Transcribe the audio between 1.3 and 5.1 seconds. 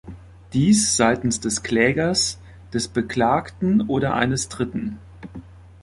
des Klägers, des Beklagten oder eines Dritten.